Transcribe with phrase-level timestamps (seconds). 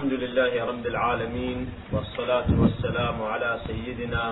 [0.00, 4.24] الحمد لله رب العالمين والصلاة والسلام على سيدنا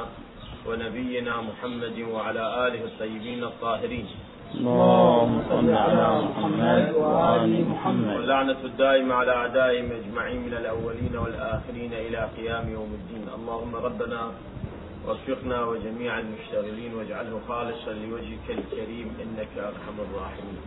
[0.66, 4.06] ونبينا محمد وعلى آله الطيبين الطاهرين.
[4.54, 8.16] اللهم صل على محمد وآل محمد.
[8.16, 13.24] واللعنة الدائمة على أعدائهم أجمعين من الأولين والآخرين إلى قيام يوم الدين.
[13.36, 14.20] اللهم ربنا
[15.08, 20.60] وفقنا وجميع المشتغلين واجعله خالصا لوجهك الكريم إنك أرحم الراحمين.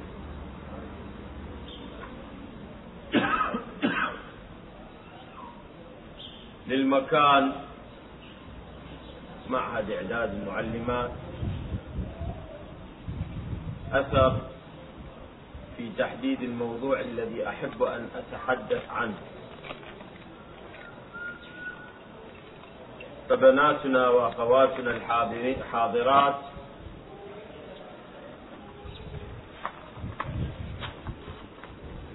[6.68, 7.52] للمكان.
[9.50, 11.12] معهد إعداد المعلمات
[13.92, 14.38] أثر
[15.78, 19.18] في تحديد الموضوع الذي أحب أن أتحدث عنه.
[23.30, 26.36] فبناتنا وأخواتنا الحاضرات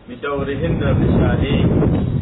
[0.09, 2.16] بدورهن الرسالي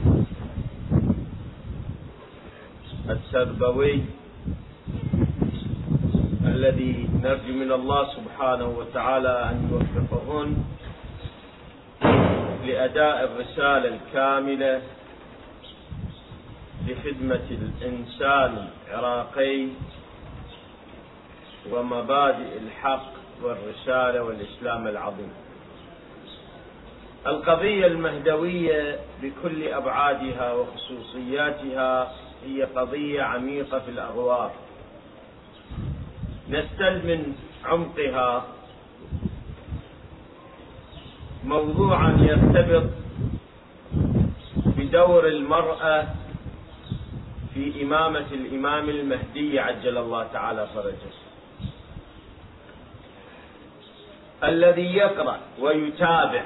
[3.35, 4.01] التربوي
[6.45, 10.65] الذي نرجو من الله سبحانه وتعالى أن يوفقهن
[12.67, 14.83] لأداء الرسالة الكاملة
[16.87, 19.67] لخدمة الإنسان العراقي
[21.73, 25.33] ومبادئ الحق والرسالة والإسلام العظيم.
[27.27, 32.13] القضية المهدوية بكل أبعادها وخصوصياتها
[32.47, 34.53] هي قضية عميقة في الأغوار
[36.49, 38.45] نستل من عمقها
[41.45, 42.91] موضوعا يرتبط
[44.67, 46.07] بدور المرأة
[47.55, 51.15] في إمامة الإمام المهدي عجل الله تعالى فرجه.
[54.45, 56.45] الذي يقرأ ويتابع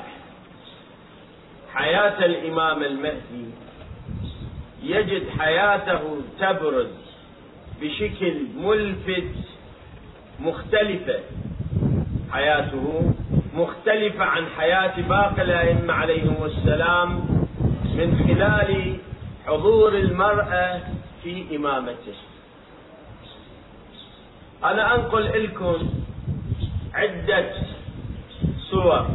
[1.75, 3.51] حياة الإمام المهدي
[4.83, 6.01] يجد حياته
[6.41, 6.87] تبرز
[7.81, 9.35] بشكل ملفت
[10.41, 11.21] مختلفة.
[12.33, 13.13] حياته
[13.55, 17.11] مختلفة عن حياة باقي الأئمة عليهم السلام
[17.95, 18.97] من خلال
[19.47, 20.81] حضور المرأة
[21.23, 22.15] في إمامته.
[24.65, 25.91] أنا أنقل لكم
[26.95, 27.53] عدة
[28.71, 29.07] صور.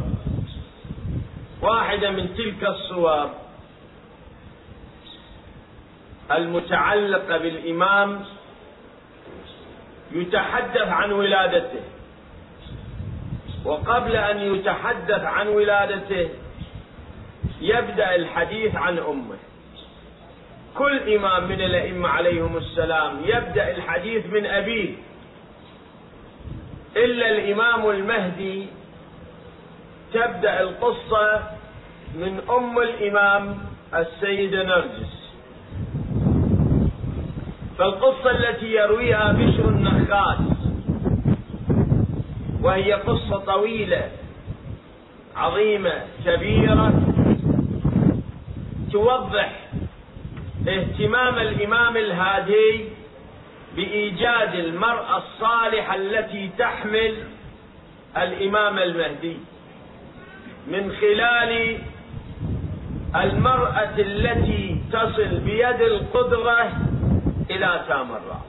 [1.62, 3.43] واحدة من تلك الصور
[6.38, 8.26] المتعلقة بالإمام
[10.12, 11.84] يتحدث عن ولادته.
[13.66, 16.30] وقبل أن يتحدث عن ولادته
[17.62, 19.38] يبدأ الحديث عن أمه.
[20.78, 24.96] كل إمام من الأئمة عليهم السلام يبدأ الحديث من أبيه.
[26.96, 28.68] إلا الإمام المهدي
[30.14, 31.44] تبدأ القصة
[32.16, 33.58] من أم الإمام
[33.96, 35.13] السيدة نرجس.
[37.78, 40.38] فالقصة التي يرويها بشر النخاس
[42.62, 44.10] وهي قصة طويلة
[45.36, 45.94] عظيمة
[46.26, 46.94] كبيرة
[48.92, 49.60] توضح
[50.68, 52.86] اهتمام الإمام الهادي
[53.76, 57.14] بإيجاد المرأة الصالحة التي تحمل
[58.18, 59.38] الإمام المهدي.
[60.68, 61.78] من خلال
[63.16, 66.72] المرأة التي تصل بيد القدرة
[67.50, 68.42] إلى سامراء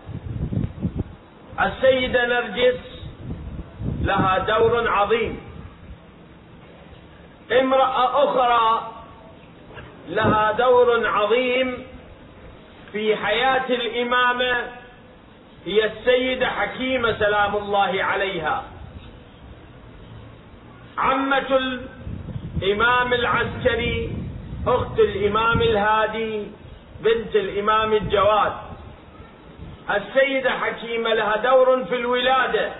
[1.60, 2.81] السيدة نرجس
[4.03, 5.41] لها دور عظيم.
[7.60, 8.93] امرأة أخرى
[10.09, 11.87] لها دور عظيم
[12.93, 14.71] في حياة الإمامة
[15.66, 18.65] هي السيدة حكيمة سلام الله عليها.
[20.99, 21.81] عمة
[22.62, 24.16] الإمام العسكري
[24.66, 26.47] أخت الإمام الهادي
[27.00, 28.53] بنت الإمام الجواد.
[29.90, 32.70] السيدة حكيمة لها دور في الولادة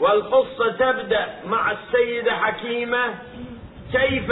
[0.00, 3.14] والقصة تبدأ مع السيدة حكيمة
[3.92, 4.30] كيف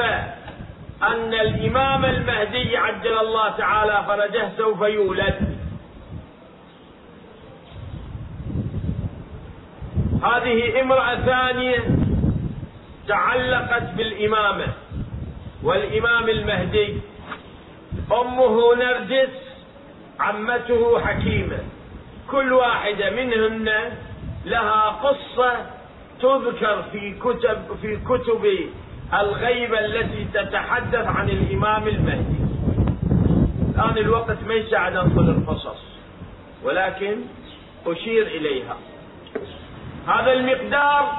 [1.02, 5.58] أن الإمام المهدي عجل الله تعالى فرجه سوف يولد.
[10.22, 11.84] هذه امرأة ثانية
[13.08, 14.66] تعلقت بالإمامة
[15.62, 17.00] والإمام المهدي
[18.12, 19.49] أمه نرجس
[20.20, 21.58] عمته حكيمة.
[22.30, 23.70] كل واحدة منهن
[24.44, 25.66] لها قصة
[26.20, 28.44] تذكر في كتب في كتب
[29.14, 32.40] الغيبة التي تتحدث عن الإمام المهدي.
[33.74, 35.82] الآن الوقت ما يساعد أنقل القصص
[36.64, 37.16] ولكن
[37.86, 38.76] أشير إليها.
[40.06, 41.18] هذا المقدار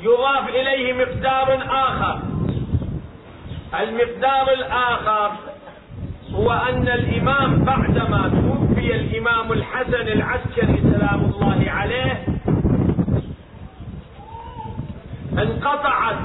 [0.00, 2.20] يضاف إليه مقدار آخر.
[3.80, 5.32] المقدار الآخر
[6.32, 12.24] وهو أن الإمام بعدما توفي الإمام الحسن العسكري سلام الله عليه
[15.38, 16.16] انقطعت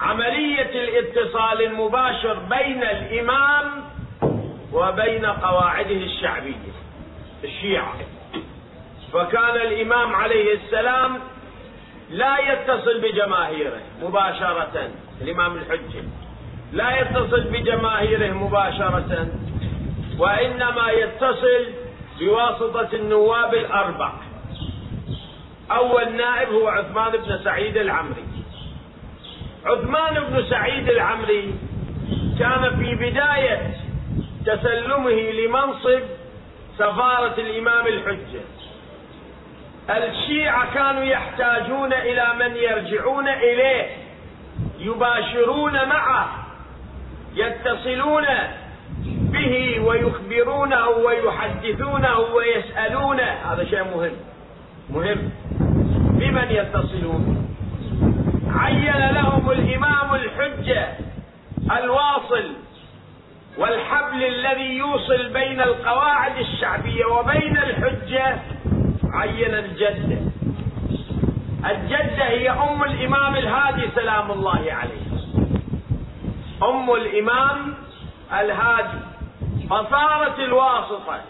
[0.00, 3.64] عملية الاتصال المباشر بين الإمام
[4.72, 6.74] وبين قواعده الشعبية
[7.44, 7.94] الشيعة.
[9.12, 11.18] فكان الإمام عليه السلام
[12.10, 14.88] لا يتصل بجماهيره مباشرة
[15.20, 16.04] الإمام الحجة.
[16.74, 19.26] لا يتصل بجماهيره مباشرة
[20.18, 21.66] وإنما يتصل
[22.20, 24.12] بواسطة النواب الأربع.
[25.70, 28.24] أول نائب هو عثمان بن سعيد العمري.
[29.64, 31.54] عثمان بن سعيد العمري
[32.38, 33.70] كان في بداية
[34.46, 36.02] تسلمه لمنصب
[36.78, 38.40] سفارة الإمام الحجة.
[39.90, 43.86] الشيعة كانوا يحتاجون إلى من يرجعون إليه
[44.78, 46.43] يباشرون معه.
[47.34, 48.26] يتصلون
[49.04, 54.12] به ويخبرونه ويحدثونه ويسألونه هذا شيء مهم.
[54.90, 55.30] مهم.
[56.18, 57.48] بمن يتصلون؟
[58.54, 60.88] عين لهم الإمام الحجة
[61.78, 62.44] الواصل
[63.58, 68.36] والحبل الذي يوصل بين القواعد الشعبية وبين الحجة.
[69.12, 70.18] عين الجدة.
[71.70, 75.03] الجدة هي أم الإمام الهادي سلام الله عليه.
[76.64, 77.74] أم الإمام
[78.32, 78.98] الهادي.
[79.70, 81.20] فصارت الواسطة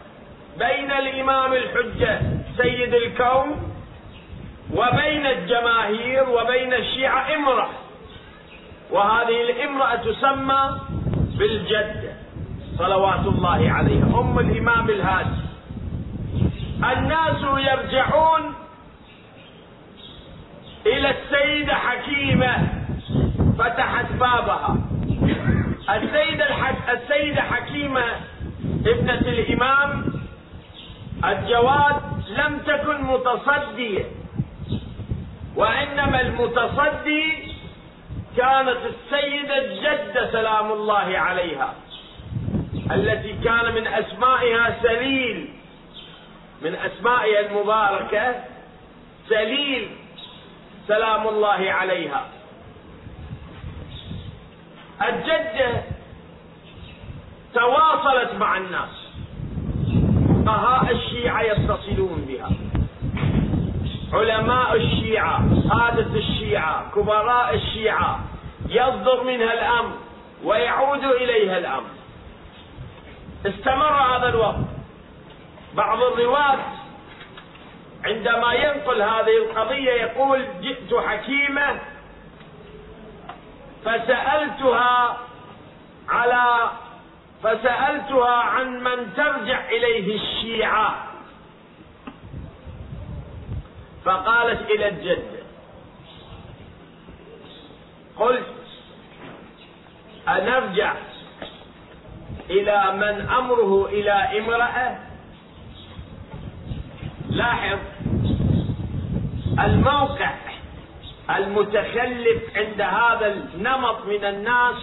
[0.58, 2.20] بين الإمام الحجة
[2.56, 3.74] سيد الكون
[4.74, 7.68] وبين الجماهير وبين الشيعة إمرأة.
[8.90, 10.80] وهذه الإمرأة تسمى
[11.38, 12.12] بالجدة
[12.78, 14.20] صلوات الله عليها.
[14.20, 15.44] أم الإمام الهادي.
[16.92, 18.54] الناس يرجعون
[20.86, 22.68] إلى السيدة حكيمة
[23.58, 24.76] فتحت بابها.
[25.90, 26.76] السيدة الحك...
[26.90, 28.04] السيدة حكيمة
[28.86, 30.04] ابنة الإمام
[31.24, 31.96] الجواد
[32.28, 34.04] لم تكن متصدية
[35.56, 37.32] وإنما المتصدي
[38.36, 41.74] كانت السيدة الجدة سلام الله عليها
[42.92, 45.48] التي كان من أسمائها سليل
[46.62, 48.34] من أسمائها المباركة
[49.28, 49.88] سليل
[50.88, 52.26] سلام الله عليها.
[55.02, 55.82] الجدة
[57.54, 59.04] تواصلت مع الناس.
[60.46, 62.50] فقهاء الشيعة يتصلون بها.
[64.12, 68.20] علماء الشيعة قادة الشيعة كبراء الشيعة
[68.68, 69.92] يصدر منها الأمر
[70.44, 71.90] ويعود إليها الأمر.
[73.46, 74.64] استمر هذا الوقت.
[75.74, 76.58] بعض الرواة
[78.04, 81.80] عندما ينقل هذه القضية يقول جئت حكيمة
[83.84, 85.16] فسألتها
[86.08, 86.70] على
[87.42, 91.04] فسألتها عن من ترجع إليه الشيعة.
[94.04, 95.44] فقالت إلى الجدة
[98.16, 98.46] قلت
[100.28, 100.94] أنرجع
[102.50, 104.98] إلى من أمره إلى امرأة.
[107.28, 107.78] لاحظ
[109.58, 110.30] الموقع.
[111.30, 114.76] المتخلف عند هذا النمط من الناس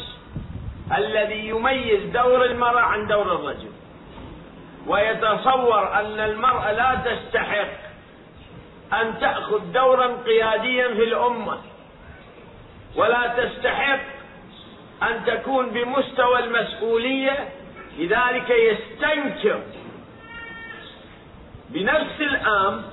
[0.98, 3.72] الذي يميز دور المرأة عن دور الرجل.
[4.88, 7.92] ويتصور أن المرأة لا تستحق
[8.94, 11.58] أن تأخذ دورا قياديا في الأمة
[12.96, 14.02] ولا تستحق
[15.04, 17.50] أن تكون بمستوى المسؤولية
[17.98, 19.62] لذلك يستنكر.
[21.70, 22.84] بنفس الآن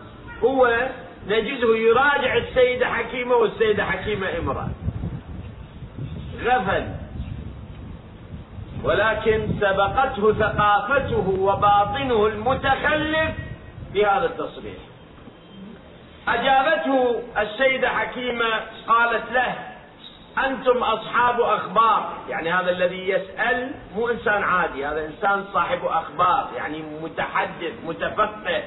[0.45, 0.89] هو
[1.29, 4.69] نجده يراجع السيدة حكيمة والسيدة حكيمة إمرأة.
[6.45, 6.85] غفل.
[8.85, 13.31] ولكن سبقته ثقافته وباطنه المتخلف
[13.95, 14.79] بهذا التصريح.
[16.29, 19.55] أجابته السيدة حكيمة قالت له
[20.47, 22.13] أنتم أصحاب أخبار.
[22.29, 28.63] يعني هذا الذي يسأل مو إنسان عادي هذا إنسان صاحب أخبار يعني متحدث متفقه.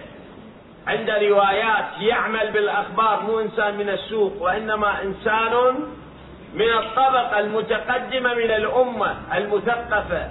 [0.92, 5.54] عند روايات يعمل بالأخبار مو إنسان من السوق وإنما إنسان
[6.54, 10.30] من الطبقة المتقدمة من الأمة المثقفة.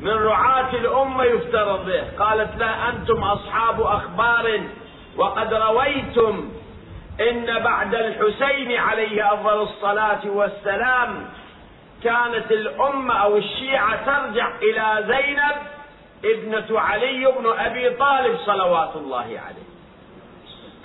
[0.00, 2.02] من رعاة الأمة يفترض به.
[2.24, 4.60] قالت لا أنتم أصحاب أخبار
[5.16, 6.48] وقد رويتم
[7.20, 11.24] إن بعد الحسين عليه أفضل الصلاة والسلام
[12.04, 15.56] كانت الأمة أو الشيعة ترجع إلى زينب
[16.24, 19.68] ابنة علي بن أبي طالب صلوات الله عليه.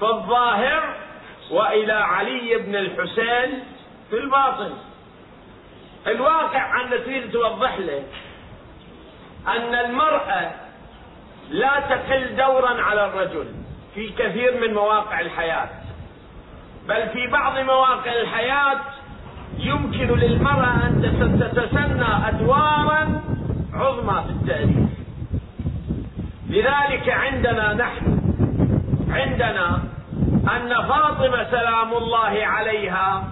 [0.01, 0.95] فالظاهر
[1.51, 3.63] وإلى علي بن الحسين
[4.09, 4.73] في الباطن.
[6.07, 8.03] الواقع أن تريد توضح له
[9.47, 10.51] أن المرأة
[11.49, 13.47] لا تقل دورا على الرجل
[13.95, 15.69] في كثير من مواقع الحياة.
[16.87, 18.79] بل في بعض مواقع الحياة
[19.57, 23.21] يمكن للمرأة أن تتسنى أدوارا
[23.73, 24.92] عظمى في التأليف.
[26.53, 28.19] لذلك عندنا نحن
[29.09, 29.83] عندنا
[30.55, 33.23] أن فاطمة سلام الله عليها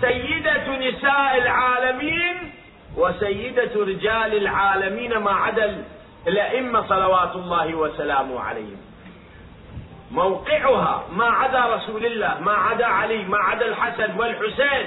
[0.00, 2.52] سيدة نساء العالمين
[2.96, 5.84] وسيدة رجال العالمين ما عدا
[6.26, 8.80] الأئمة صلوات الله وسلامه عليهم.
[10.10, 14.86] موقعها ما عدا رسول الله ما عدا علي ما عدا الحسن والحسين.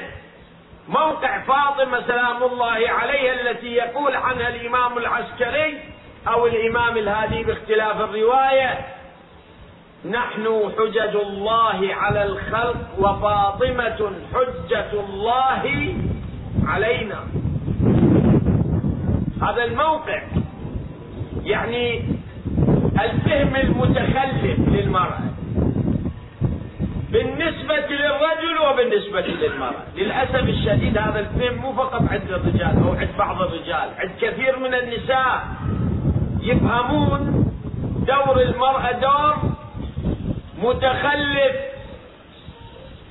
[0.89, 5.96] موقع فاطمة سلام الله عليها التي يقول عنها الإمام العسكري
[6.33, 8.79] أو الإمام الهادي باختلاف الرواية
[10.05, 15.93] نحن حجج الله على الخلق وفاطمة حجة الله
[16.65, 17.23] علينا.
[19.41, 20.21] هذا الموقع
[21.43, 22.03] يعني
[23.01, 25.19] الفهم المتخلف للمرأة.
[27.11, 29.83] بالنسبة للرجل وبالنسبة للمرأة.
[29.95, 34.73] للأسف الشديد هذا الفهم مو فقط عند الرجال أو عند بعض الرجال عند كثير من
[34.73, 35.47] النساء.
[36.47, 37.51] يفهمون
[38.07, 39.35] دور المرأة دور
[40.61, 41.55] متخلف.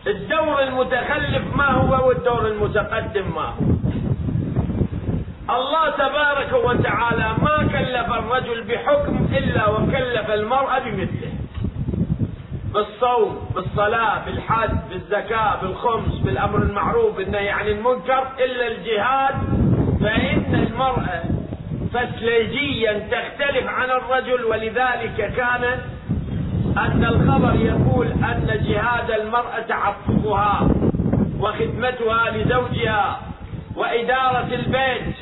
[0.06, 3.76] الدور المتخلف ما هو والدور المتقدم ما هو.
[5.56, 11.32] الله تبارك وتعالى ما كلف الرجل بحكم إلا وكلف المرأة بمثله.
[12.74, 19.34] بالصوم بالصلاة بالحج بالزكاة بالخمس بالأمر المعروف بالنهي عن المنكر إلا الجهاد
[20.00, 21.22] فإن المرأة
[21.94, 25.64] فسلجيا تختلف عن الرجل ولذلك كان
[26.78, 30.68] أن الخبر يقول أن جهاد المرأة تعففها
[31.40, 33.20] وخدمتها لزوجها
[33.76, 35.14] وإدارة البيت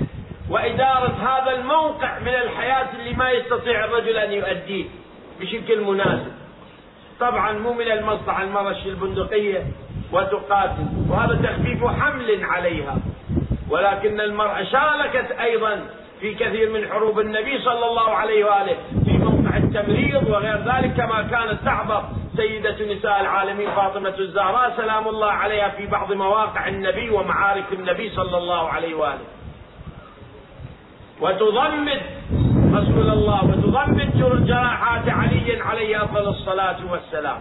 [0.50, 4.84] وإدارة هذا الموقع من الحياة اللي ما يستطيع الرجل أن يؤديه
[5.40, 6.32] بشكل مناسب.
[7.20, 9.66] طبعا مو من المصلحة المرش البندقية
[10.12, 12.96] وتقاتل وهذا تخفيف حمل عليها.
[13.70, 15.80] ولكن المرأة شاركت أيضا
[16.24, 21.22] في كثير من حروب النبي صلى الله عليه وآله في موقع التمريض وغير ذلك كما
[21.22, 22.02] كانت تحضر
[22.36, 28.36] سيدة نساء العالمين فاطمة الزهراء سلام الله عليها في بعض مواقع النبي ومعارك النبي صلى
[28.38, 29.24] الله عليه وآله
[31.20, 32.00] وتضمد
[32.72, 37.40] رسول الله وتضمد جراحات علي عليه أفضل الصلاة والسلام.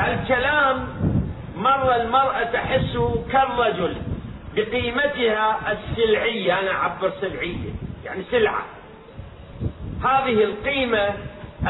[0.00, 0.88] الكلام
[1.56, 2.98] مر المرأة تحس
[3.32, 3.96] كالرجل
[4.56, 7.70] بقيمتها السلعية أنا اعبر سلعية
[8.04, 8.62] يعني سلعة.
[10.04, 11.14] هذه القيمة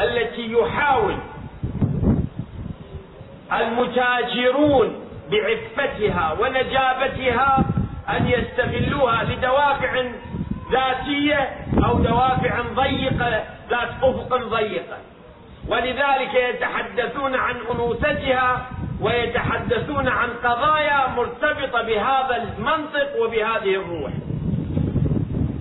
[0.01, 1.15] التي يحاول
[3.53, 4.95] المتاجرون
[5.31, 7.65] بعفتها ونجابتها
[8.09, 10.03] أن يستغلوها لدوافع
[10.71, 11.49] ذاتية
[11.85, 14.97] أو دوافع ضيقة ذات أفق ضيقة
[15.67, 18.69] ولذلك يتحدثون عن أنوثتها
[19.03, 24.11] ويتحدثون عن قضايا مرتبطة بهذا المنطق وبهذه الروح.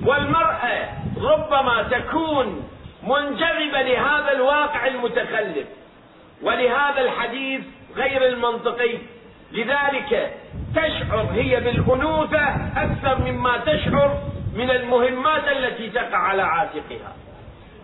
[0.06, 0.88] والمرأة
[1.20, 2.68] ربما تكون
[3.02, 5.66] منجذبة لهذا الواقع المتخلف
[6.42, 7.60] ولهذا الحديث
[7.96, 8.98] غير المنطقي.
[9.52, 10.32] لذلك
[10.74, 14.18] تشعر هي بالأنوثة أكثر مما تشعر
[14.54, 17.12] من المهمات التي تقع على عاتقها.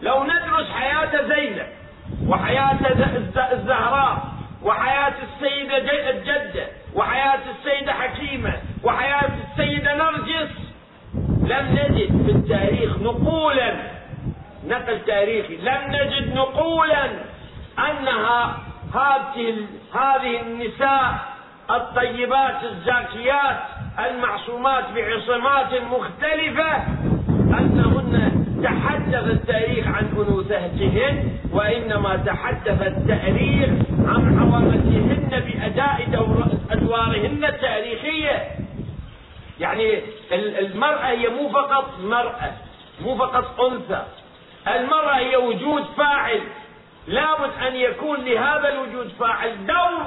[0.03, 1.67] لو ندرس حياة زينب
[2.29, 2.79] وحياة
[3.53, 8.53] الزهراء وحياة السيدة الجدة وحياة السيدة حكيمة
[8.85, 10.50] وحياة السيدة نرجس.
[11.43, 13.75] لم نجد في التاريخ نقولا
[14.67, 17.11] نقل تاريخي لم نجد نقولا
[18.95, 21.15] هذه هذه النساء
[21.71, 23.59] الطيبات الزاكيات
[23.99, 26.77] المعصومات بعصمات مختلفة
[27.59, 33.71] أنهن تحدث التاريخ عن أنوثتهن وإنما تحدث التاريخ
[34.07, 36.09] عن عظمتهن بأداء
[36.71, 38.49] أدوارهن التاريخية.
[39.61, 40.00] يعني
[40.33, 42.53] المرأة هي مو فقط مرأة
[43.00, 44.03] مو فقط أنثى.
[44.69, 46.41] المرأة هي وجود فاعل.
[47.07, 50.07] لابد أن يكون لهذا الوجود فاعل دور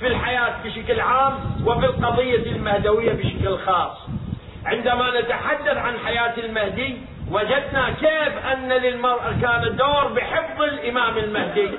[0.00, 1.34] في الحياة بشكل عام
[1.66, 3.98] وفي القضية المهدوية بشكل خاص.
[4.64, 6.96] عندما نتحدث عن حياة المهدي
[7.30, 11.70] وجدنا كيف أن للمرأة كان دور بحفظ الإمام المهدي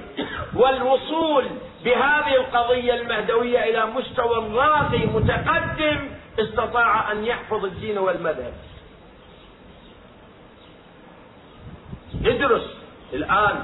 [0.54, 1.46] والوصول
[1.86, 5.98] بهذه القضية المهدوية إلى مستوى راقي متقدم
[6.40, 8.54] استطاع أن يحفظ الدين والمذهب.
[12.22, 12.78] ندرس
[13.14, 13.56] الآن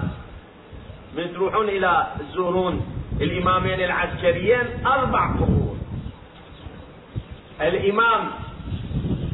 [1.18, 2.86] من تروحون إلى تزورون
[3.22, 5.80] الإمامين العسكريين أربع قرون.
[7.62, 8.32] الإمام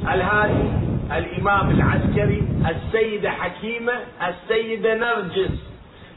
[0.04, 0.83] الهادي
[1.18, 3.94] الإمام العسكري السيدة حكيمة
[4.28, 5.52] السيدة نرجس.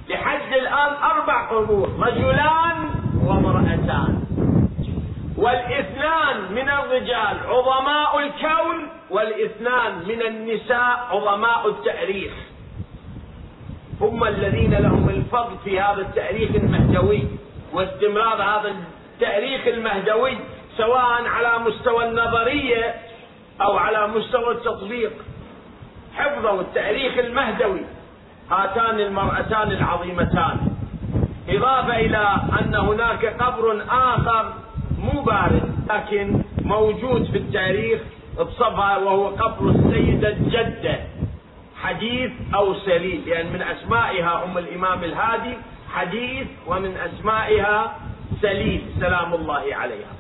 [0.09, 2.91] لحد الآن أربع قبور رجلان
[3.25, 4.23] وامرأتان.
[5.37, 12.33] والإثنان من الرجال عظماء الكون والإثنان من النساء عظماء التاريخ.
[14.01, 17.23] هم الذين لهم الفضل في هذا التاريخ المهدوي
[17.73, 18.75] واستمرار هذا
[19.15, 20.39] التاريخ المهدوي
[20.77, 22.95] سواء على مستوى النظرية
[23.61, 25.13] أو على مستوى التطبيق.
[26.15, 27.81] حفظوا التاريخ المهدوي.
[28.51, 30.57] هاتان المرأتان العظيمتان.
[31.49, 34.53] إضافة إلى أن هناك قبر آخر
[34.99, 38.01] مو بارد لكن موجود في التاريخ
[38.39, 40.99] بصفها وهو قبر السيدة الجدة
[41.83, 45.55] حديث أو سليل لأن يعني من أسمائها أم الإمام الهادي
[45.95, 47.97] حديث ومن أسمائها
[48.43, 50.13] سليل سلام الله عليها.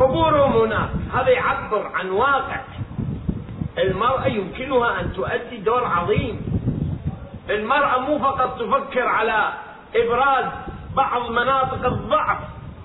[0.00, 2.60] قبورهم هناك هذا يعبر عن واقع.
[3.78, 6.40] المرأة يمكنها أن تؤدي دور عظيم.
[7.50, 9.52] المرأة مو فقط تفكر على
[9.96, 10.44] إبراز
[10.96, 12.38] بعض مناطق الضعف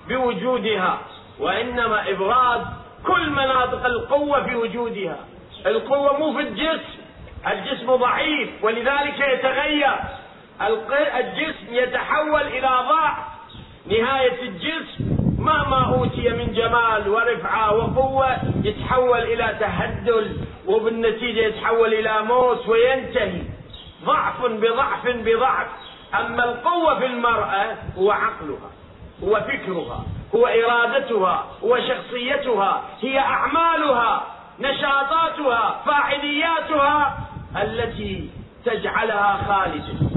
[0.08, 0.98] بوجودها
[1.40, 2.60] وإنما إبراز
[3.06, 5.16] كل مناطق القوة في وجودها
[5.66, 6.98] القوة مو في الجسم.
[7.46, 9.94] الجسم ضعيف ولذلك يتغير.
[11.18, 13.16] الجسم يتحول إلى ضعف.
[13.86, 14.85] نهاية الجسم
[15.46, 20.36] مهما أوتي من جمال ورفعة وقوة يتحول إلى تهدل
[20.66, 23.42] وبالنتيجة يتحول إلى موت وينتهي.
[24.04, 25.66] ضعف بضعف بضعف.
[26.14, 28.70] أما القوة في المرأة هو عقلها
[29.24, 34.22] هو فكرها هو إرادتها هو شخصيتها هي أعمالها
[34.60, 37.18] نشاطاتها فاعلياتها
[37.62, 38.30] التي
[38.64, 40.10] تجعلها خالدة.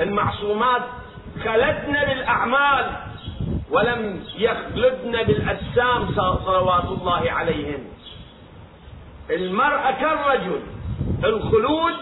[0.00, 0.82] المعصومات
[1.44, 3.05] خلدن بالأعمال.
[3.70, 7.84] ولم يخلدن بالأجسام صلوات الله عليهم
[9.30, 10.60] المرأة كالرجل
[11.24, 11.94] الخلود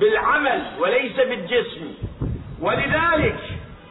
[0.00, 1.94] بالعمل وليس بالجسم.
[2.60, 3.38] ولذلك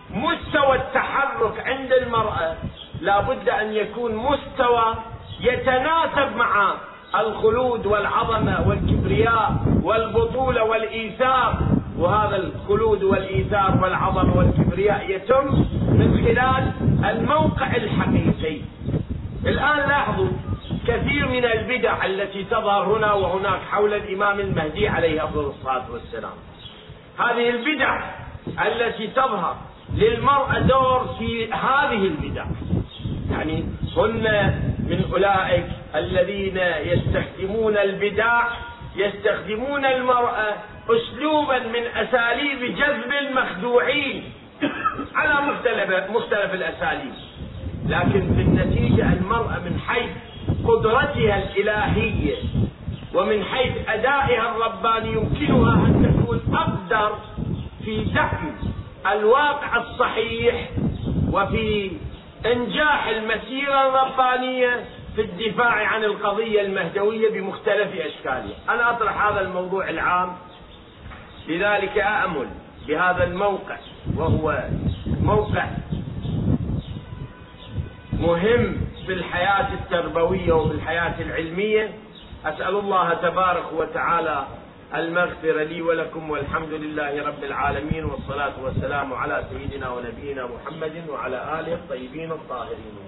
[0.10, 2.56] مستوى التحرك عند المرأة
[3.02, 4.95] لا بد أن يكون مستوى
[5.41, 6.73] يتناسب مع
[7.15, 11.58] الخلود والعظمة والكبرياء والبطولة والإيثار.
[11.97, 16.71] وهذا الخلود والإيثار والعظمة والكبرياء يتم من خلال
[17.12, 18.58] الموقع الحقيقي.
[19.45, 20.27] الآن لاحظوا
[20.88, 26.38] كثير من البدع التي تظهر هنا وهناك حول الإمام المهدي عليه أفضل الصلاة والسلام.
[27.19, 28.01] هذه البدع
[28.67, 29.56] التي تظهر
[29.95, 32.45] للمرأة دور في هذه البدع.
[33.32, 33.65] يعني
[33.97, 38.43] هن من أولئك الذين يستخدمون البدع
[38.95, 40.53] يستخدمون المرأة
[40.89, 44.23] أسلوبا من أساليب جذب المخدوعين
[45.15, 47.13] على مختلف مختلف الأساليب.
[47.88, 50.10] لكن في النتيجة المرأة من حيث
[50.67, 52.36] قدرتها الإلهية
[53.13, 57.15] ومن حيث أدائها الرباني يمكنها أن تكون أقدر
[57.86, 58.56] في دعم
[59.12, 60.69] الواقع الصحيح
[61.32, 61.91] وفي
[62.45, 68.56] إنجاح المسيرة الربانية في الدفاع عن القضية المهدويه بمختلف أشكالها.
[68.69, 70.38] أنا أطرح هذا الموضوع العام
[71.47, 72.47] لذلك امل
[72.88, 73.78] بهذا الموقع
[74.17, 74.63] وهو
[75.21, 75.65] موقع
[78.13, 81.93] مهم في الحياة التربوية وفي الحياة العلمية
[82.45, 84.47] أسأل الله تبارك وتعالى
[84.95, 91.73] المغفرة لي ولكم والحمد لله رب العالمين والصلاة والسلام على سيدنا ونبينا محمد وعلى آله
[91.73, 93.04] الطيبين الطاهرين